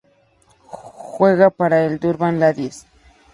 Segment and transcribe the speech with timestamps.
[0.65, 2.87] Juega para el Durban Ladies.